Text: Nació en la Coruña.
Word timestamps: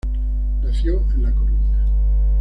Nació 0.63 0.99
en 1.13 1.21
la 1.21 1.31
Coruña. 1.31 1.85